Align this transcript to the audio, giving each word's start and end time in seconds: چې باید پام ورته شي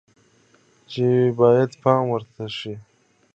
چې 0.91 1.05
باید 1.39 1.71
پام 1.83 2.03
ورته 2.13 2.45
شي 2.57 2.73